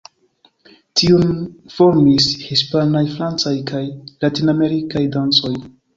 Tiun 1.01 1.27
formis 1.73 2.29
hispanaj, 2.45 3.03
francaj 3.19 3.53
kaj 3.73 3.83
latinamerikaj 4.27 5.05
dancoj. 5.19 5.55